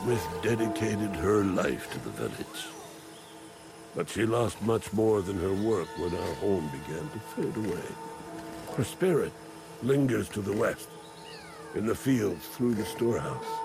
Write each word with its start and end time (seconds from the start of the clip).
Smith 0.00 0.26
dedicated 0.42 1.14
her 1.16 1.44
life 1.44 1.92
to 1.92 1.98
the 2.00 2.10
village. 2.10 2.66
But 3.94 4.08
she 4.08 4.24
lost 4.24 4.60
much 4.62 4.92
more 4.92 5.20
than 5.22 5.38
her 5.38 5.52
work 5.52 5.88
when 5.98 6.14
our 6.14 6.34
home 6.34 6.70
began 6.70 7.08
to 7.10 7.18
fade 7.34 7.56
away. 7.56 7.84
Her 8.76 8.84
spirit 8.84 9.32
lingers 9.82 10.28
to 10.30 10.40
the 10.40 10.52
west, 10.52 10.88
in 11.74 11.86
the 11.86 11.94
fields 11.94 12.46
through 12.48 12.74
the 12.74 12.84
storehouse. 12.84 13.61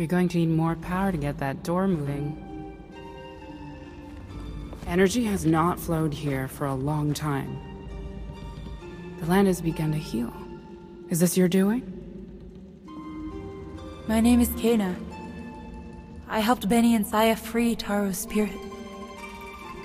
You're 0.00 0.06
going 0.06 0.28
to 0.28 0.38
need 0.38 0.48
more 0.48 0.76
power 0.76 1.12
to 1.12 1.18
get 1.18 1.36
that 1.40 1.62
door 1.62 1.86
moving. 1.86 2.74
Energy 4.86 5.24
has 5.24 5.44
not 5.44 5.78
flowed 5.78 6.14
here 6.14 6.48
for 6.48 6.64
a 6.64 6.74
long 6.74 7.12
time. 7.12 7.60
The 9.18 9.26
land 9.26 9.46
has 9.46 9.60
begun 9.60 9.92
to 9.92 9.98
heal. 9.98 10.32
Is 11.10 11.20
this 11.20 11.36
your 11.36 11.48
doing? 11.48 11.82
My 14.08 14.20
name 14.20 14.40
is 14.40 14.48
Kena. 14.48 14.96
I 16.30 16.40
helped 16.40 16.66
Beni 16.66 16.94
and 16.94 17.04
Saiya 17.04 17.38
free 17.38 17.76
Taro's 17.76 18.16
spirit. 18.16 18.56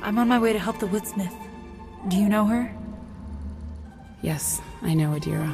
I'm 0.02 0.18
on 0.18 0.30
my 0.30 0.40
way 0.40 0.54
to 0.54 0.60
help 0.60 0.80
the 0.80 0.88
woodsmith. 0.88 1.36
Do 2.08 2.16
you 2.16 2.30
know 2.30 2.46
her? 2.46 2.74
Yes, 4.22 4.62
I 4.82 4.94
know 4.94 5.10
Adira. 5.10 5.54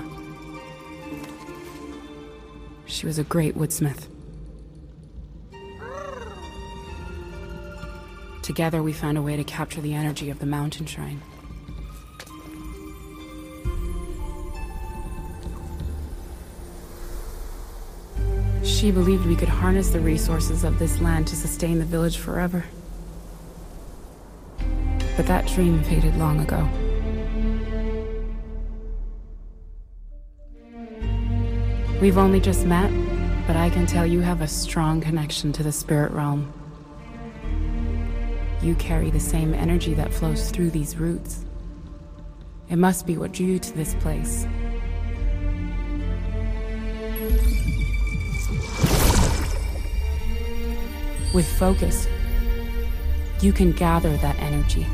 She 2.86 3.07
was 3.07 3.18
a 3.18 3.24
great 3.24 3.57
woodsmith. 3.57 4.11
Together 8.51 8.83
we 8.83 8.92
found 8.92 9.18
a 9.18 9.21
way 9.21 9.38
to 9.38 9.45
capture 9.45 9.80
the 9.80 9.94
energy 9.94 10.30
of 10.30 10.39
the 10.39 10.45
mountain 10.45 10.86
shrine. 10.86 11.21
She 18.62 18.92
believed 18.92 19.25
we 19.25 19.38
could 19.38 19.48
harness 19.48 19.92
the 19.92 20.01
resources 20.01 20.65
of 20.65 20.80
this 20.80 21.00
land 21.00 21.27
to 21.27 21.36
sustain 21.38 21.80
the 21.80 21.86
village 21.86 22.18
forever. 22.18 22.65
But 25.15 25.27
that 25.27 25.47
dream 25.47 25.81
faded 25.83 26.18
long 26.18 26.42
ago. 26.42 26.68
We've 32.01 32.18
only 32.18 32.42
just 32.42 32.65
met, 32.65 32.92
but 33.47 33.56
I 33.56 33.69
can 33.69 33.86
tell 33.86 34.06
you 34.06 34.19
have 34.19 34.42
a 34.42 34.47
strong 34.50 35.00
connection 35.00 35.54
to 35.54 35.63
the 35.63 35.71
spirit 35.71 36.12
realm. 36.12 36.51
You 38.62 38.75
carry 38.75 39.10
the 39.10 39.19
same 39.19 39.56
energy 39.56 39.96
that 39.96 40.13
flows 40.13 40.52
through 40.52 40.69
these 40.69 40.96
roots. 40.96 41.44
It 42.69 42.75
must 42.75 43.08
be 43.08 43.18
what 43.18 43.31
drew 43.31 43.48
you 43.48 43.60
to 43.60 43.74
this 43.74 43.96
place. 43.96 44.46
With 51.34 51.48
focus, 51.58 52.08
you 53.42 53.52
can 53.52 53.72
gather 53.72 54.16
that 54.18 54.38
energy. 54.40 54.86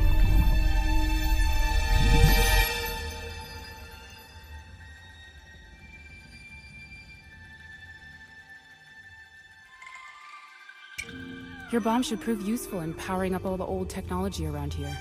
Your 11.70 11.82
bomb 11.82 12.02
should 12.02 12.22
prove 12.22 12.40
useful 12.48 12.80
in 12.80 12.94
powering 12.94 13.34
up 13.34 13.44
all 13.44 13.58
the 13.58 13.66
old 13.66 13.90
technology 13.90 14.46
around 14.46 14.72
here. 14.72 14.96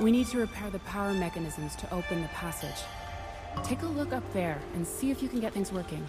We 0.00 0.12
need 0.12 0.28
to 0.28 0.38
repair 0.38 0.70
the 0.70 0.78
power 0.80 1.12
mechanisms 1.12 1.74
to 1.76 1.92
open 1.92 2.22
the 2.22 2.28
passage. 2.28 2.84
Take 3.64 3.82
a 3.82 3.86
look 3.86 4.12
up 4.12 4.22
there 4.32 4.60
and 4.74 4.86
see 4.86 5.10
if 5.10 5.20
you 5.20 5.28
can 5.28 5.40
get 5.40 5.52
things 5.52 5.72
working. 5.72 6.06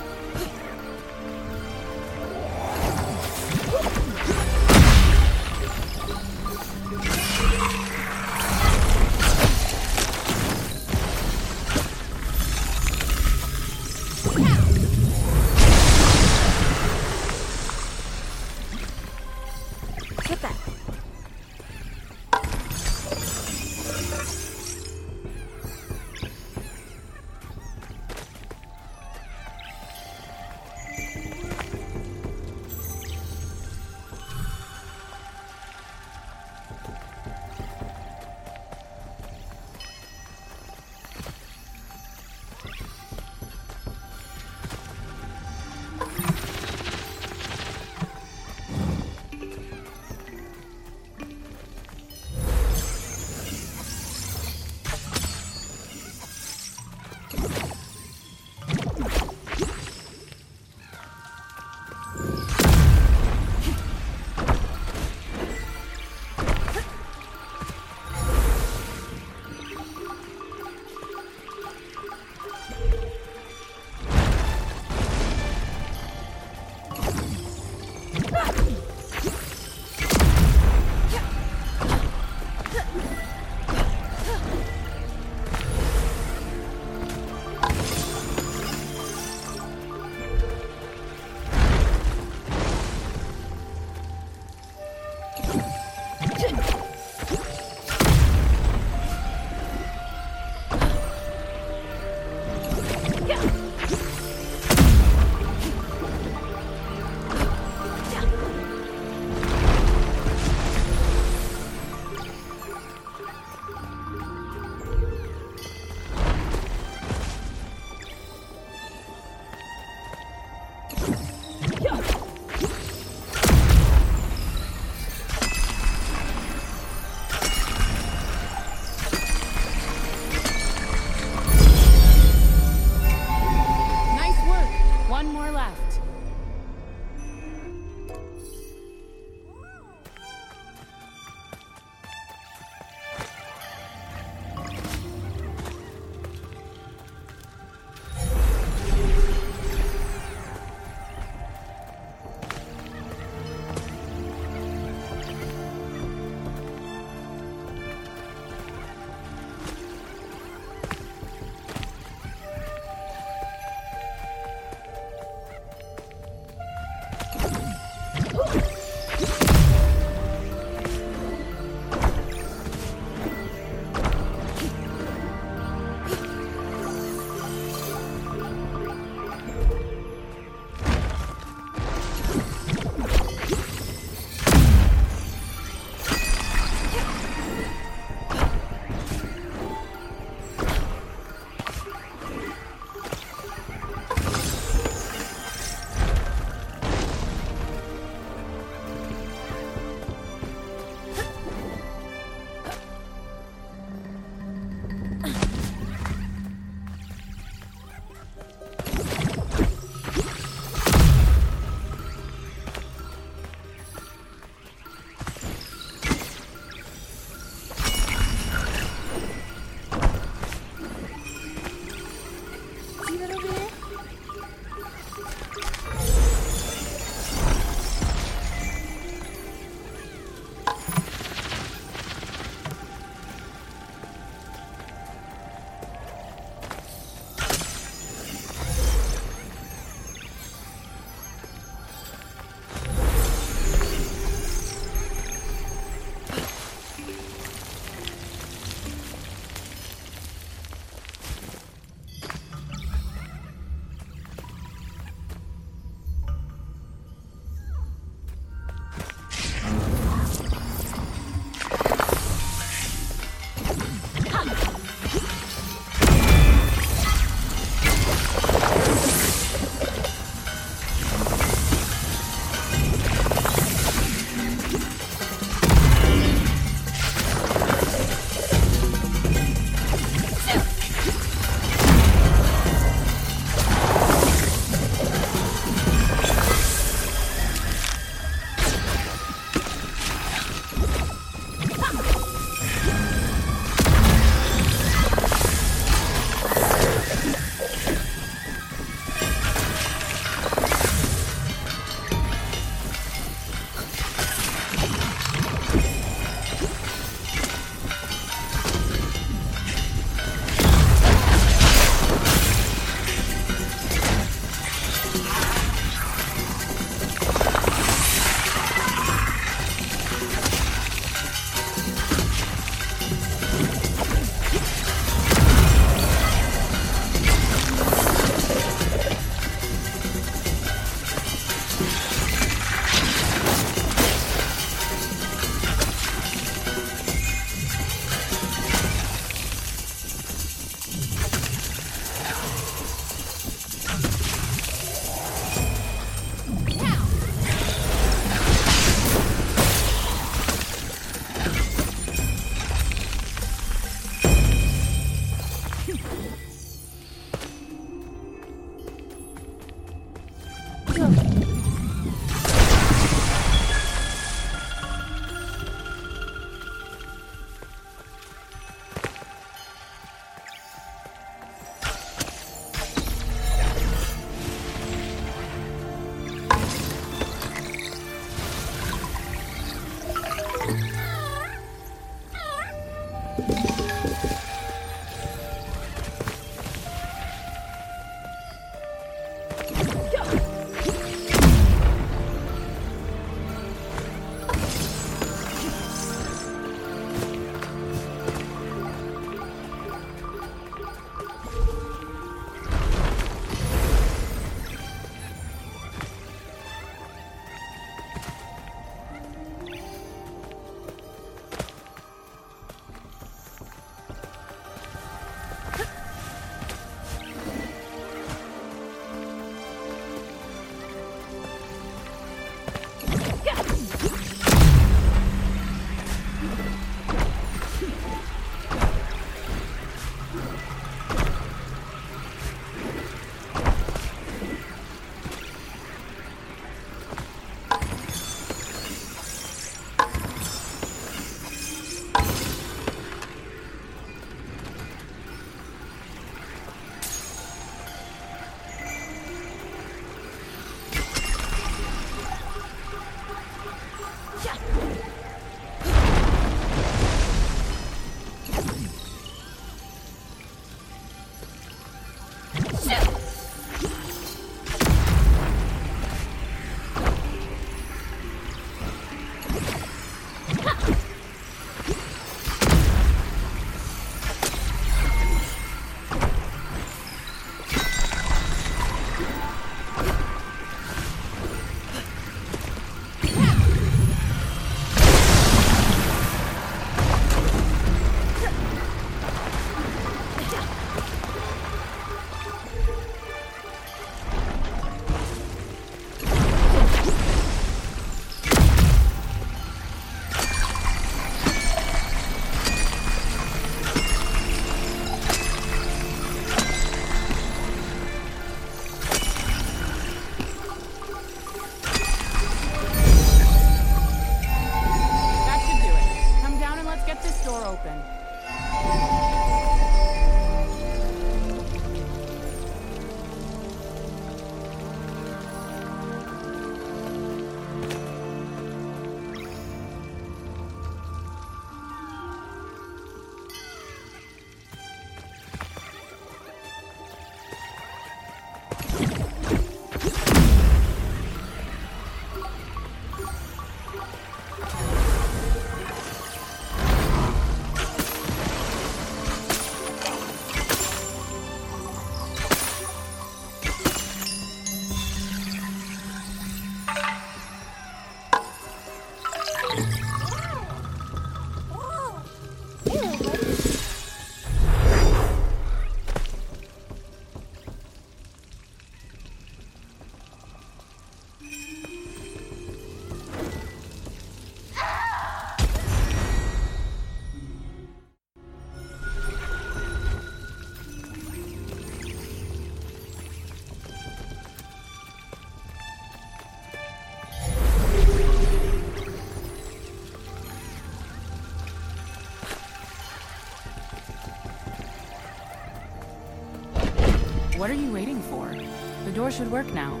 What 597.60 597.68
are 597.68 597.74
you 597.74 597.92
waiting 597.92 598.22
for? 598.22 598.56
The 599.04 599.12
door 599.12 599.30
should 599.30 599.52
work 599.52 599.70
now. 599.74 600.00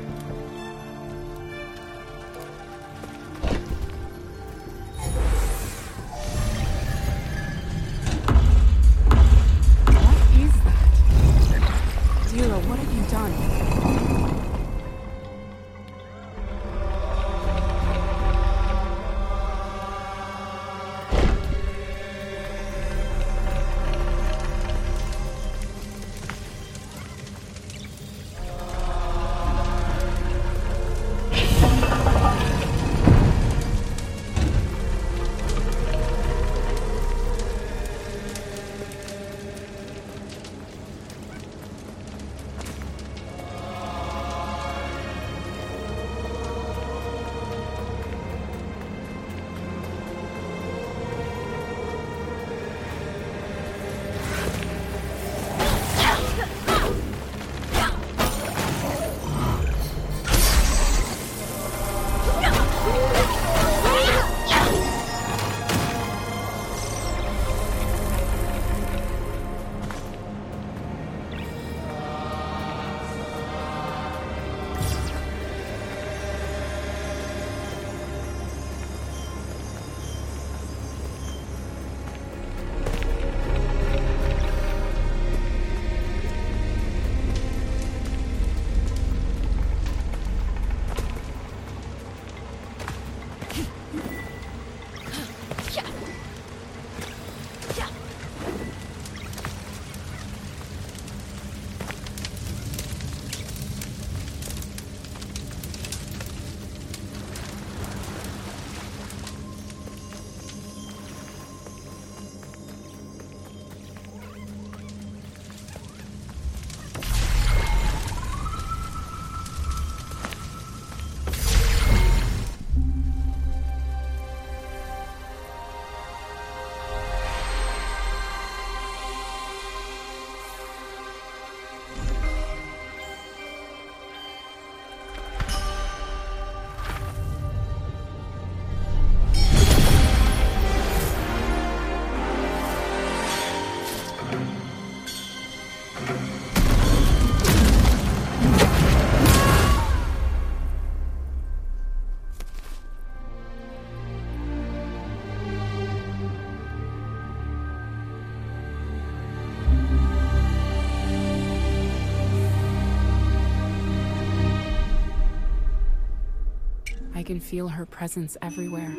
Can 167.30 167.38
feel 167.38 167.68
her 167.68 167.86
presence 167.86 168.36
everywhere. 168.42 168.92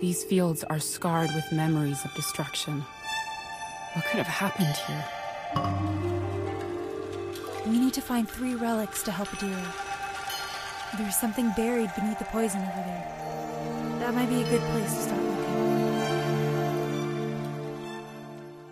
These 0.00 0.24
fields 0.24 0.64
are 0.64 0.80
scarred 0.80 1.30
with 1.32 1.52
memories 1.52 2.04
of 2.04 2.12
destruction. 2.14 2.80
What 3.92 4.04
could 4.06 4.18
have 4.18 4.26
happened 4.26 4.74
here? 4.88 5.04
We 7.70 7.78
need 7.78 7.94
to 7.94 8.00
find 8.00 8.28
three 8.28 8.56
relics 8.56 9.04
to 9.04 9.12
help 9.12 9.28
Adira. 9.28 10.98
There's 10.98 11.16
something 11.16 11.52
buried 11.56 11.92
beneath 11.94 12.18
the 12.18 12.24
poison 12.24 12.62
over 12.62 12.82
there. 12.90 13.06
That 14.00 14.12
might 14.14 14.28
be 14.28 14.42
a 14.42 14.50
good 14.50 14.62
place 14.72 14.92
to 14.92 15.00
start 15.02 15.37